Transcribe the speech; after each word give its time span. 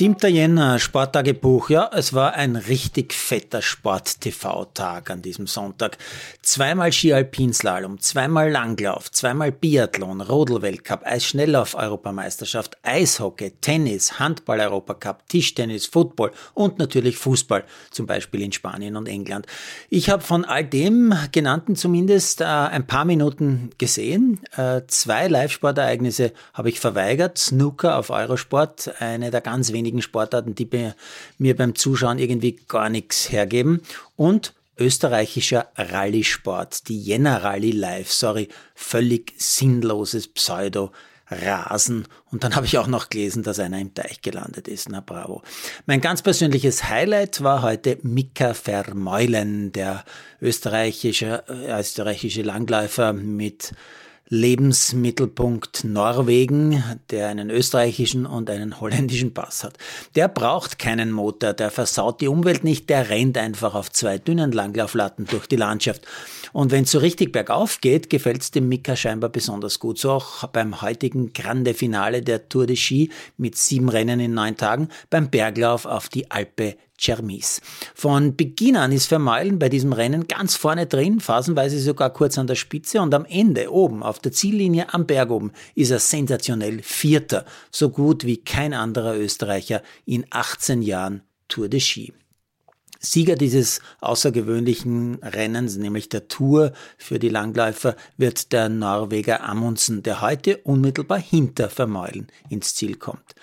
7. 0.00 0.16
Jänner, 0.32 0.78
Sporttagebuch. 0.78 1.68
Ja, 1.68 1.90
es 1.92 2.14
war 2.14 2.32
ein 2.32 2.56
richtig 2.56 3.12
fetter 3.12 3.60
Sport-TV-Tag 3.60 5.10
an 5.10 5.20
diesem 5.20 5.46
Sonntag. 5.46 5.98
Zweimal 6.40 6.90
Ski-Alpinslalom, 6.90 8.00
zweimal 8.00 8.50
Langlauf, 8.50 9.12
zweimal 9.12 9.52
Biathlon, 9.52 10.22
Rodelweltcup, 10.22 11.02
Eisschnelllauf-Europameisterschaft, 11.04 12.78
Eishockey, 12.82 13.50
Tennis, 13.60 14.18
Handball-Europacup, 14.18 15.28
Tischtennis, 15.28 15.84
Football 15.84 16.32
und 16.54 16.78
natürlich 16.78 17.18
Fußball, 17.18 17.64
zum 17.90 18.06
Beispiel 18.06 18.40
in 18.40 18.52
Spanien 18.52 18.96
und 18.96 19.06
England. 19.06 19.44
Ich 19.90 20.08
habe 20.08 20.22
von 20.22 20.46
all 20.46 20.64
dem 20.64 21.12
genannten 21.30 21.76
zumindest 21.76 22.40
äh, 22.40 22.44
ein 22.44 22.86
paar 22.86 23.04
Minuten 23.04 23.68
gesehen. 23.76 24.40
Äh, 24.56 24.80
zwei 24.86 25.28
Live-Sportereignisse 25.28 26.32
habe 26.54 26.70
ich 26.70 26.80
verweigert. 26.80 27.36
Snooker 27.36 27.98
auf 27.98 28.08
Eurosport, 28.08 28.94
eine 28.98 29.30
der 29.30 29.42
ganz 29.42 29.74
wenigen 29.74 29.89
wenigen 29.90 30.02
Sportarten, 30.02 30.54
die 30.54 30.68
mir 31.38 31.56
beim 31.56 31.74
Zuschauen 31.74 32.18
irgendwie 32.18 32.58
gar 32.68 32.88
nichts 32.88 33.32
hergeben. 33.32 33.82
Und 34.16 34.54
österreichischer 34.78 35.66
Rallye-Sport, 35.76 36.88
die 36.88 37.02
Jänner 37.02 37.42
Rallye 37.42 37.72
Live, 37.72 38.12
sorry, 38.12 38.48
völlig 38.74 39.34
sinnloses 39.36 40.28
Pseudo. 40.28 40.92
Rasen. 41.32 42.08
Und 42.32 42.42
dann 42.42 42.56
habe 42.56 42.66
ich 42.66 42.76
auch 42.76 42.88
noch 42.88 43.08
gelesen, 43.08 43.44
dass 43.44 43.60
einer 43.60 43.78
im 43.78 43.94
Teich 43.94 44.20
gelandet 44.20 44.66
ist. 44.66 44.88
Na 44.88 44.98
bravo. 44.98 45.42
Mein 45.86 46.00
ganz 46.00 46.22
persönliches 46.22 46.88
Highlight 46.88 47.44
war 47.44 47.62
heute 47.62 47.98
Mika 48.02 48.52
Vermeulen, 48.52 49.70
der 49.70 50.04
österreichische, 50.42 51.44
äh, 51.46 51.78
österreichische 51.78 52.42
Langläufer 52.42 53.12
mit 53.12 53.74
Lebensmittelpunkt 54.32 55.82
Norwegen, 55.82 56.84
der 57.10 57.26
einen 57.26 57.50
österreichischen 57.50 58.26
und 58.26 58.48
einen 58.48 58.80
holländischen 58.80 59.34
Pass 59.34 59.64
hat. 59.64 59.76
Der 60.14 60.28
braucht 60.28 60.78
keinen 60.78 61.10
Motor, 61.10 61.52
der 61.52 61.72
versaut 61.72 62.20
die 62.20 62.28
Umwelt 62.28 62.62
nicht, 62.62 62.88
der 62.88 63.10
rennt 63.10 63.36
einfach 63.36 63.74
auf 63.74 63.90
zwei 63.90 64.18
dünnen 64.18 64.52
Langlauflatten 64.52 65.26
durch 65.26 65.48
die 65.48 65.56
Landschaft. 65.56 66.06
Und 66.52 66.70
wenn 66.70 66.84
es 66.84 66.92
so 66.92 67.00
richtig 67.00 67.32
bergauf 67.32 67.80
geht, 67.80 68.08
gefällt 68.08 68.42
es 68.42 68.52
dem 68.52 68.68
Mika 68.68 68.94
scheinbar 68.94 69.30
besonders 69.30 69.80
gut. 69.80 69.98
So 69.98 70.12
auch 70.12 70.46
beim 70.46 70.80
heutigen 70.80 71.32
Grande 71.32 71.74
Finale 71.74 72.22
der 72.22 72.48
Tour 72.48 72.66
de 72.66 72.76
Ski 72.76 73.10
mit 73.36 73.56
sieben 73.56 73.88
Rennen 73.88 74.20
in 74.20 74.34
neun 74.34 74.56
Tagen 74.56 74.90
beim 75.10 75.28
Berglauf 75.28 75.86
auf 75.86 76.08
die 76.08 76.30
Alpe 76.30 76.76
Chermis. 77.00 77.60
Von 77.94 78.36
Beginn 78.36 78.76
an 78.76 78.92
ist 78.92 79.06
Vermeulen 79.06 79.58
bei 79.58 79.68
diesem 79.68 79.92
Rennen 79.92 80.28
ganz 80.28 80.54
vorne 80.54 80.86
drin, 80.86 81.18
phasenweise 81.18 81.80
sogar 81.80 82.10
kurz 82.10 82.38
an 82.38 82.46
der 82.46 82.54
Spitze 82.54 83.00
und 83.00 83.14
am 83.14 83.24
Ende 83.24 83.72
oben 83.72 84.02
auf 84.02 84.18
der 84.18 84.32
Ziellinie 84.32 84.92
am 84.92 85.06
Berg 85.06 85.30
oben 85.30 85.52
ist 85.74 85.90
er 85.90 85.98
sensationell 85.98 86.82
Vierter, 86.82 87.44
so 87.70 87.90
gut 87.90 88.24
wie 88.24 88.36
kein 88.36 88.74
anderer 88.74 89.16
Österreicher 89.16 89.82
in 90.04 90.26
18 90.30 90.82
Jahren 90.82 91.22
Tour 91.48 91.68
de 91.68 91.80
Ski. 91.80 92.12
Sieger 93.02 93.34
dieses 93.34 93.80
außergewöhnlichen 94.02 95.20
Rennens, 95.22 95.78
nämlich 95.78 96.10
der 96.10 96.28
Tour 96.28 96.72
für 96.98 97.18
die 97.18 97.30
Langläufer, 97.30 97.96
wird 98.18 98.52
der 98.52 98.68
Norweger 98.68 99.42
Amundsen, 99.42 100.02
der 100.02 100.20
heute 100.20 100.58
unmittelbar 100.58 101.18
hinter 101.18 101.70
Vermeulen 101.70 102.26
ins 102.50 102.74
Ziel 102.74 102.96
kommt. 102.96 103.34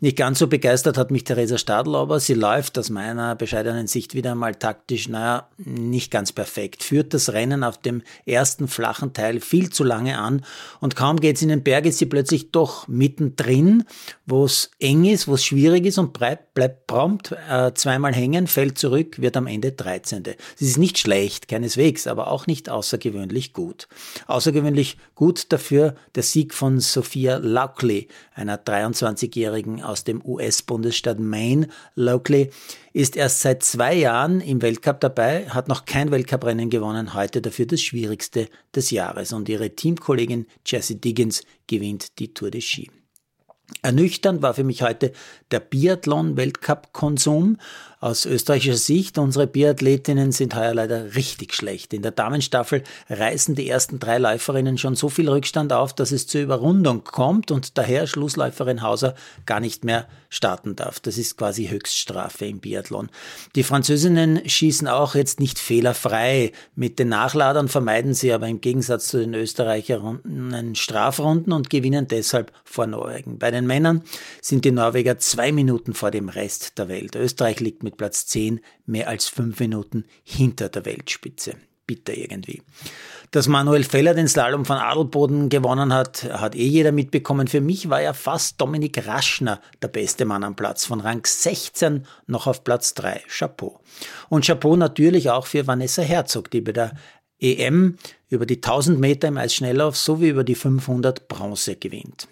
Nicht 0.00 0.16
ganz 0.16 0.40
so 0.40 0.48
begeistert 0.48 0.98
hat 0.98 1.12
mich 1.12 1.22
Theresa 1.22 1.56
Stadl, 1.56 1.94
aber 1.94 2.18
sie 2.18 2.34
läuft 2.34 2.76
aus 2.80 2.90
meiner 2.90 3.36
bescheidenen 3.36 3.86
Sicht 3.86 4.14
wieder 4.14 4.32
einmal 4.32 4.56
taktisch, 4.56 5.08
naja, 5.08 5.48
nicht 5.56 6.10
ganz 6.10 6.32
perfekt, 6.32 6.82
führt 6.82 7.14
das 7.14 7.32
Rennen 7.32 7.62
auf 7.62 7.78
dem 7.78 8.02
ersten 8.24 8.66
flachen 8.66 9.12
Teil 9.12 9.38
viel 9.38 9.70
zu 9.70 9.84
lange 9.84 10.18
an 10.18 10.44
und 10.80 10.96
kaum 10.96 11.20
geht's 11.20 11.42
in 11.42 11.48
den 11.48 11.62
Berg, 11.62 11.86
ist 11.86 11.98
sie 11.98 12.06
plötzlich 12.06 12.50
doch 12.50 12.88
mittendrin, 12.88 13.84
wo 14.26 14.44
es 14.44 14.72
eng 14.80 15.04
ist, 15.04 15.28
wo 15.28 15.34
es 15.34 15.44
schwierig 15.44 15.86
ist 15.86 15.98
und 15.98 16.12
bleibt, 16.12 16.54
bleibt 16.54 16.88
prompt 16.88 17.32
äh, 17.48 17.72
zweimal 17.74 18.12
hängen, 18.12 18.48
fällt 18.48 18.78
zurück 18.78 18.95
zurück, 18.96 19.20
wird 19.20 19.36
am 19.36 19.46
Ende 19.46 19.72
13. 19.72 20.22
Es 20.54 20.62
ist 20.62 20.78
nicht 20.78 20.98
schlecht, 20.98 21.48
keineswegs, 21.48 22.06
aber 22.06 22.30
auch 22.30 22.46
nicht 22.46 22.70
außergewöhnlich 22.70 23.52
gut. 23.52 23.88
Außergewöhnlich 24.26 24.96
gut 25.14 25.52
dafür 25.52 25.94
der 26.14 26.22
Sieg 26.22 26.54
von 26.54 26.80
Sophia 26.80 27.36
Lockley, 27.36 28.08
einer 28.34 28.56
23-Jährigen 28.56 29.82
aus 29.82 30.04
dem 30.04 30.24
US-Bundesstaat 30.24 31.20
Maine. 31.20 31.68
Lockley 31.94 32.50
ist 32.94 33.16
erst 33.16 33.40
seit 33.40 33.62
zwei 33.62 33.94
Jahren 33.94 34.40
im 34.40 34.62
Weltcup 34.62 35.00
dabei, 35.00 35.46
hat 35.50 35.68
noch 35.68 35.84
kein 35.84 36.10
Weltcuprennen 36.10 36.70
gewonnen, 36.70 37.12
heute 37.12 37.42
dafür 37.42 37.66
das 37.66 37.82
schwierigste 37.82 38.48
des 38.74 38.90
Jahres. 38.90 39.32
Und 39.32 39.48
ihre 39.50 39.70
Teamkollegin 39.70 40.46
Jessie 40.64 40.98
Diggins 40.98 41.42
gewinnt 41.66 42.18
die 42.18 42.32
Tour 42.32 42.50
de 42.50 42.62
Ski. 42.62 42.90
Ernüchternd 43.82 44.42
war 44.42 44.54
für 44.54 44.64
mich 44.64 44.82
heute 44.82 45.12
der 45.50 45.60
Biathlon-Weltcup-Konsum. 45.60 47.58
Aus 47.98 48.26
österreichischer 48.26 48.76
Sicht, 48.76 49.16
unsere 49.16 49.46
Biathletinnen 49.46 50.30
sind 50.30 50.54
heuer 50.54 50.74
leider 50.74 51.16
richtig 51.16 51.54
schlecht. 51.54 51.94
In 51.94 52.02
der 52.02 52.10
Damenstaffel 52.10 52.84
reißen 53.08 53.54
die 53.54 53.68
ersten 53.68 53.98
drei 53.98 54.18
Läuferinnen 54.18 54.76
schon 54.76 54.94
so 54.94 55.08
viel 55.08 55.28
Rückstand 55.28 55.72
auf, 55.72 55.94
dass 55.94 56.12
es 56.12 56.26
zur 56.26 56.42
Überrundung 56.42 57.04
kommt 57.04 57.50
und 57.50 57.78
daher 57.78 58.06
Schlussläuferin 58.06 58.82
Hauser 58.82 59.14
gar 59.46 59.60
nicht 59.60 59.84
mehr 59.84 60.06
starten 60.28 60.76
darf. 60.76 61.00
Das 61.00 61.16
ist 61.16 61.38
quasi 61.38 61.68
Höchststrafe 61.68 62.44
im 62.44 62.60
Biathlon. 62.60 63.08
Die 63.54 63.62
Französinnen 63.62 64.46
schießen 64.46 64.88
auch 64.88 65.14
jetzt 65.14 65.40
nicht 65.40 65.58
fehlerfrei. 65.58 66.52
Mit 66.74 66.98
den 66.98 67.08
Nachladern 67.08 67.68
vermeiden 67.68 68.12
sie 68.12 68.32
aber 68.32 68.46
im 68.46 68.60
Gegensatz 68.60 69.08
zu 69.08 69.18
den 69.18 69.34
Österreicherinnen 69.34 70.74
Strafrunden 70.74 71.52
und 71.52 71.70
gewinnen 71.70 72.06
deshalb 72.08 72.52
vor 72.64 72.86
Norwegen. 72.86 73.38
Bei 73.38 73.50
den 73.56 73.66
Männern 73.66 74.02
sind 74.40 74.64
die 74.64 74.70
Norweger 74.70 75.18
zwei 75.18 75.52
Minuten 75.52 75.94
vor 75.94 76.10
dem 76.10 76.28
Rest 76.28 76.78
der 76.78 76.88
Welt. 76.88 77.16
Österreich 77.16 77.60
liegt 77.60 77.82
mit 77.82 77.96
Platz 77.96 78.26
10 78.26 78.60
mehr 78.86 79.08
als 79.08 79.28
fünf 79.28 79.58
Minuten 79.60 80.04
hinter 80.22 80.68
der 80.68 80.84
Weltspitze. 80.84 81.56
Bitter 81.86 82.16
irgendwie. 82.16 82.62
Dass 83.30 83.48
Manuel 83.48 83.84
Feller 83.84 84.14
den 84.14 84.28
Slalom 84.28 84.64
von 84.64 84.76
Adelboden 84.76 85.48
gewonnen 85.48 85.92
hat, 85.92 86.24
hat 86.24 86.54
eh 86.54 86.66
jeder 86.66 86.92
mitbekommen. 86.92 87.48
Für 87.48 87.60
mich 87.60 87.88
war 87.88 88.02
ja 88.02 88.12
fast 88.12 88.60
Dominik 88.60 89.06
Raschner 89.06 89.60
der 89.82 89.88
beste 89.88 90.24
Mann 90.24 90.44
am 90.44 90.56
Platz, 90.56 90.84
von 90.84 91.00
Rang 91.00 91.24
16 91.24 92.06
noch 92.26 92.46
auf 92.46 92.64
Platz 92.64 92.94
3. 92.94 93.22
Chapeau. 93.28 93.80
Und 94.28 94.44
Chapeau 94.44 94.76
natürlich 94.76 95.30
auch 95.30 95.46
für 95.46 95.66
Vanessa 95.66 96.02
Herzog, 96.02 96.50
die 96.50 96.60
bei 96.60 96.72
der 96.72 96.92
EM 97.38 97.96
über 98.28 98.46
die 98.46 98.56
1000 98.56 98.98
Meter 98.98 99.28
im 99.28 99.36
Eisschnelllauf 99.36 99.96
sowie 99.96 100.28
über 100.28 100.44
die 100.44 100.54
500 100.54 101.28
Bronze 101.28 101.76
gewinnt. 101.76 102.28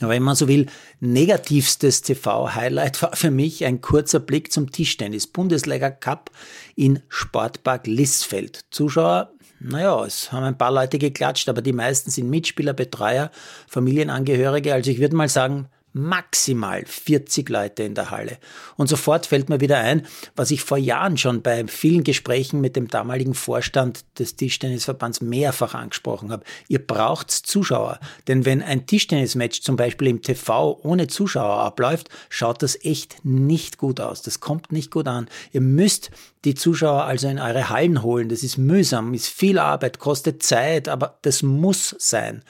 Aber 0.00 0.10
wenn 0.10 0.22
man 0.22 0.34
so 0.34 0.48
will, 0.48 0.66
negativstes 1.00 2.02
TV-Highlight 2.02 3.02
war 3.02 3.16
für 3.16 3.30
mich 3.30 3.64
ein 3.64 3.80
kurzer 3.80 4.20
Blick 4.20 4.52
zum 4.52 4.70
Tischtennis 4.70 5.26
Bundesliga 5.26 5.90
Cup 5.90 6.30
in 6.74 7.02
Sportpark 7.08 7.86
Lissfeld. 7.86 8.64
Zuschauer, 8.70 9.32
naja, 9.60 10.04
es 10.04 10.32
haben 10.32 10.44
ein 10.44 10.58
paar 10.58 10.72
Leute 10.72 10.98
geklatscht, 10.98 11.48
aber 11.48 11.62
die 11.62 11.72
meisten 11.72 12.10
sind 12.10 12.28
Mitspieler, 12.28 12.74
Betreuer, 12.74 13.30
Familienangehörige. 13.68 14.74
Also 14.74 14.90
ich 14.90 15.00
würde 15.00 15.16
mal 15.16 15.28
sagen, 15.28 15.68
maximal 15.96 16.84
40 16.84 17.48
Leute 17.48 17.82
in 17.82 17.94
der 17.94 18.10
Halle. 18.10 18.38
Und 18.76 18.88
sofort 18.88 19.26
fällt 19.26 19.48
mir 19.48 19.60
wieder 19.60 19.78
ein, 19.78 20.06
was 20.36 20.50
ich 20.50 20.62
vor 20.62 20.76
Jahren 20.76 21.16
schon 21.16 21.42
bei 21.42 21.66
vielen 21.66 22.04
Gesprächen 22.04 22.60
mit 22.60 22.76
dem 22.76 22.88
damaligen 22.88 23.34
Vorstand 23.34 24.04
des 24.18 24.36
Tischtennisverbands 24.36 25.22
mehrfach 25.22 25.74
angesprochen 25.74 26.30
habe. 26.30 26.44
Ihr 26.68 26.86
braucht 26.86 27.30
Zuschauer. 27.30 27.98
Denn 28.28 28.44
wenn 28.44 28.62
ein 28.62 28.86
Tischtennismatch 28.86 29.62
zum 29.62 29.76
Beispiel 29.76 30.08
im 30.08 30.22
TV 30.22 30.78
ohne 30.82 31.06
Zuschauer 31.06 31.60
abläuft, 31.60 32.10
schaut 32.28 32.62
das 32.62 32.78
echt 32.84 33.24
nicht 33.24 33.78
gut 33.78 34.00
aus. 34.00 34.22
Das 34.22 34.40
kommt 34.40 34.72
nicht 34.72 34.90
gut 34.90 35.08
an. 35.08 35.28
Ihr 35.52 35.62
müsst 35.62 36.10
die 36.44 36.54
Zuschauer 36.54 37.04
also 37.04 37.26
in 37.28 37.38
eure 37.38 37.70
Hallen 37.70 38.02
holen. 38.02 38.28
Das 38.28 38.42
ist 38.42 38.58
mühsam, 38.58 39.14
ist 39.14 39.28
viel 39.28 39.58
Arbeit, 39.58 39.98
kostet 39.98 40.42
Zeit, 40.42 40.88
aber 40.88 41.18
das 41.22 41.42
muss 41.42 41.96
sein. 41.98 42.42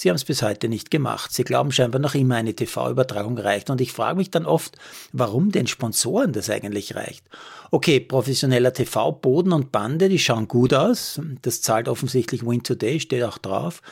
Sie 0.00 0.10
haben 0.10 0.14
es 0.14 0.24
bis 0.24 0.42
heute 0.42 0.68
nicht 0.68 0.92
gemacht. 0.92 1.32
Sie 1.32 1.42
glauben 1.42 1.72
scheinbar 1.72 2.00
noch 2.00 2.14
immer, 2.14 2.36
eine 2.36 2.54
TV-Übertragung 2.54 3.36
reicht. 3.36 3.68
Und 3.68 3.80
ich 3.80 3.92
frage 3.92 4.16
mich 4.16 4.30
dann 4.30 4.46
oft, 4.46 4.78
warum 5.12 5.50
den 5.50 5.66
Sponsoren 5.66 6.32
das 6.32 6.48
eigentlich 6.50 6.94
reicht. 6.94 7.24
Okay, 7.72 7.98
professioneller 7.98 8.72
TV, 8.72 9.10
Boden 9.10 9.52
und 9.52 9.72
Bande, 9.72 10.08
die 10.08 10.20
schauen 10.20 10.46
gut 10.46 10.72
aus. 10.72 11.20
Das 11.42 11.62
zahlt 11.62 11.88
offensichtlich 11.88 12.46
Win 12.46 12.62
Today, 12.62 13.00
steht 13.00 13.24
auch 13.24 13.38
drauf. 13.38 13.82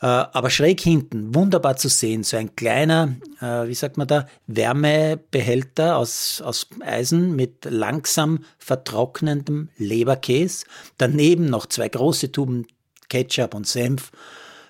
Äh, 0.00 0.06
aber 0.06 0.48
schräg 0.48 0.80
hinten, 0.80 1.34
wunderbar 1.34 1.76
zu 1.76 1.90
sehen, 1.90 2.22
so 2.22 2.38
ein 2.38 2.56
kleiner, 2.56 3.16
äh, 3.42 3.68
wie 3.68 3.74
sagt 3.74 3.98
man 3.98 4.08
da, 4.08 4.26
Wärmebehälter 4.46 5.98
aus, 5.98 6.40
aus 6.40 6.66
Eisen 6.80 7.36
mit 7.36 7.66
langsam 7.66 8.42
vertrocknendem 8.56 9.68
Leberkäse. 9.76 10.64
Daneben 10.96 11.44
noch 11.44 11.66
zwei 11.66 11.90
große 11.90 12.32
Tuben 12.32 12.66
Ketchup 13.10 13.52
und 13.52 13.66
Senf 13.66 14.12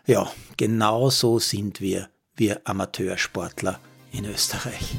ja, 0.06 0.31
genau 0.56 1.10
so 1.10 1.38
sind 1.38 1.81
wir, 1.81 2.08
wir 2.34 2.60
Amateursportler 2.64 3.78
in 4.12 4.25
Österreich. 4.25 4.96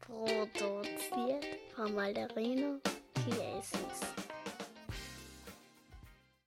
Produziert 0.00 1.46
von 1.74 1.94
Malderino 1.94 2.80
Chiesens. 3.24 4.11